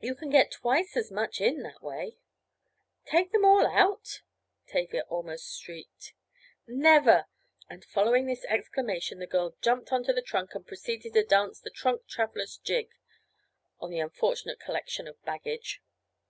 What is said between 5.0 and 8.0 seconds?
almost shrieked. "Never!" And,